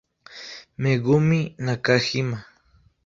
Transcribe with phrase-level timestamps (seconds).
[0.81, 2.39] Megumi Nakajima